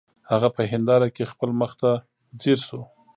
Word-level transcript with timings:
هغه 0.31 0.49
په 0.55 0.61
هنداره 0.71 1.07
کې 1.15 1.29
خپل 1.31 1.49
مخ 1.59 1.71
ته 1.81 1.91
ځیر 2.41 2.57
شو 2.67 2.81